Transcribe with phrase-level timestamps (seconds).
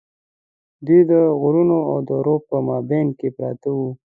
[0.85, 3.89] دوی د غرونو او درو په مابین کې پراته وو.